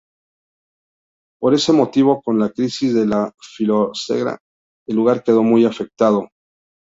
Por 1.39 1.53
ese 1.53 1.73
motivo, 1.73 2.23
con 2.23 2.39
la 2.39 2.49
crisis 2.49 2.95
de 2.95 3.05
la 3.05 3.31
filoxera, 3.39 4.39
el 4.87 4.95
lugar 4.95 5.21
quedó 5.23 5.43
muy 5.43 5.63
afectado. 5.63 6.29